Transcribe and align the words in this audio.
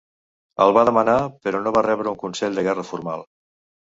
El 0.65 0.73
va 0.77 0.83
demanar, 0.87 1.17
però 1.47 1.61
no 1.67 1.73
va 1.77 1.85
rebre 1.89 2.11
un 2.13 2.19
consell 2.25 2.59
de 2.61 2.65
guerra 2.69 2.87
formal. 2.93 3.27